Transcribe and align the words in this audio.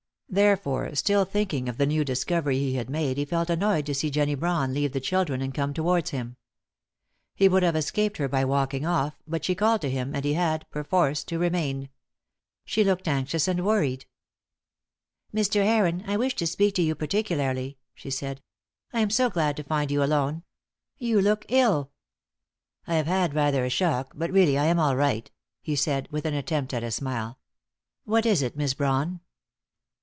Therefore, 0.33 0.95
still 0.95 1.25
thinking 1.25 1.67
of 1.67 1.75
the 1.75 1.85
new 1.85 2.05
discovery 2.05 2.57
he 2.57 2.75
had 2.75 2.89
made 2.89 3.17
he 3.17 3.25
felt 3.25 3.49
annoyed 3.49 3.85
to 3.87 3.93
see 3.93 4.09
Jennie 4.09 4.33
Brawn 4.35 4.73
leave 4.73 4.93
the 4.93 5.01
children 5.01 5.41
and 5.41 5.53
come 5.53 5.73
towards 5.73 6.11
him. 6.11 6.37
He 7.35 7.49
would 7.49 7.63
have 7.63 7.75
escaped 7.75 8.15
her 8.15 8.29
by 8.29 8.45
walking 8.45 8.85
off, 8.85 9.21
but 9.27 9.43
she 9.43 9.55
called 9.55 9.81
to 9.81 9.89
him, 9.89 10.15
and 10.15 10.23
he 10.23 10.35
had, 10.35 10.65
perforce, 10.71 11.25
to 11.25 11.37
remain. 11.37 11.89
She 12.63 12.81
looked 12.85 13.09
anxious 13.09 13.45
and 13.49 13.65
worried. 13.65 14.05
"Mr. 15.33 15.65
Heron, 15.65 16.01
I 16.07 16.15
wish 16.15 16.33
to 16.37 16.47
speak 16.47 16.75
to 16.75 16.81
you 16.81 16.95
particularly," 16.95 17.77
she 17.93 18.09
said. 18.09 18.41
"I 18.93 19.01
am 19.01 19.09
so 19.09 19.29
glad 19.29 19.57
to 19.57 19.63
find 19.63 19.91
you 19.91 20.01
alone. 20.01 20.43
You 20.97 21.19
look 21.19 21.45
ill." 21.49 21.91
"I 22.87 22.95
have 22.95 23.07
had 23.07 23.33
rather 23.33 23.65
a 23.65 23.69
shock, 23.69 24.13
but 24.15 24.31
really 24.31 24.57
I 24.57 24.67
am 24.67 24.79
all 24.79 24.95
right," 24.95 25.29
he 25.61 25.75
said, 25.75 26.07
with 26.09 26.23
an 26.25 26.35
attempt 26.35 26.73
at 26.73 26.83
a 26.85 26.91
smile. 26.91 27.37
"What 28.05 28.25
is 28.25 28.41
it, 28.41 28.55
Miss 28.55 28.73
Brawn?" 28.73 29.19